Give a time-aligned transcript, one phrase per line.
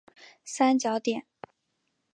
[0.43, 1.27] 三角点。